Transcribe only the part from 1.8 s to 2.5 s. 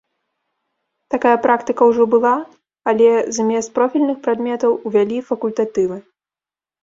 ўжо была,